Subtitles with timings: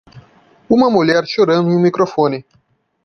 [0.67, 2.43] Uma mulher chorando em um microfone.